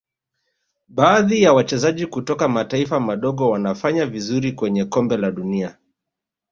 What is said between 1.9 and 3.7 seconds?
kutoka mataifa madogo